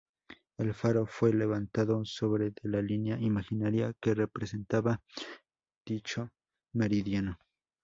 [0.57, 4.99] El faro fue levantado sobre de la línea imaginaria que representaba
[5.85, 6.31] dicho
[6.73, 7.37] meridiano.